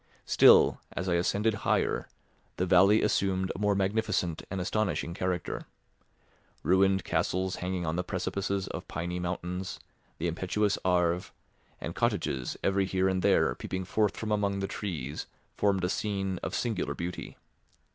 [0.25, 2.07] Still, as I ascended higher,
[2.57, 5.67] the valley assumed a more magnificent and astonishing character.
[6.63, 9.79] Ruined castles hanging on the precipices of piny mountains,
[10.17, 11.31] the impetuous Arve,
[11.79, 16.39] and cottages every here and there peeping forth from among the trees formed a scene
[16.41, 17.37] of singular beauty.